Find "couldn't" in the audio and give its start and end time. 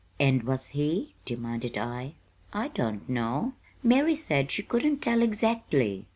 4.63-4.97